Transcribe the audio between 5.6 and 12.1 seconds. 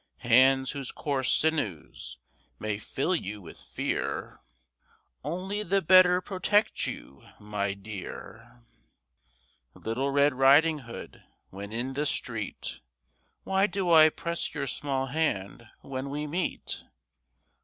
the better protect you, my dear! Little Red Riding Hood, when in the